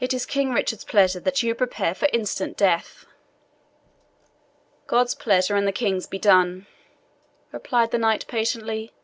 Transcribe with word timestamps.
It 0.00 0.14
is 0.14 0.24
King 0.24 0.54
Richard's 0.54 0.84
pleasure 0.86 1.20
that 1.20 1.42
you 1.42 1.54
prepare 1.54 1.94
for 1.94 2.08
instant 2.14 2.56
death." 2.56 3.04
"God's 4.86 5.14
pleasure 5.14 5.54
and 5.54 5.68
the 5.68 5.70
King's 5.70 6.06
be 6.06 6.18
done," 6.18 6.66
replied 7.52 7.90
the 7.90 7.98
knight 7.98 8.26
patiently. 8.26 8.94